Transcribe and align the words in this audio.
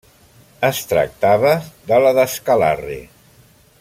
Es 0.69 0.79
tractava 0.93 1.51
de 1.91 1.99
la 2.05 2.15
d'Escalarre. 2.21 2.99